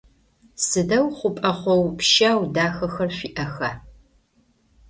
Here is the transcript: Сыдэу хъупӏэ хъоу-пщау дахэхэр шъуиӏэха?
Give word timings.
Сыдэу 0.65 1.07
хъупӏэ 1.17 1.51
хъоу-пщау 1.59 2.41
дахэхэр 2.53 3.09
шъуиӏэха? 3.17 3.71